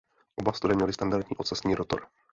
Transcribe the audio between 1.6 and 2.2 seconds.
rotor.